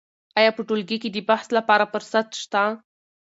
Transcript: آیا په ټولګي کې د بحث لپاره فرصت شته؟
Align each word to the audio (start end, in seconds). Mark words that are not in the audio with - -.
آیا 0.39 0.51
په 0.55 0.61
ټولګي 0.67 0.97
کې 1.03 1.09
د 1.11 1.17
بحث 1.29 1.47
لپاره 1.57 1.85
فرصت 1.93 2.27
شته؟ 2.41 2.63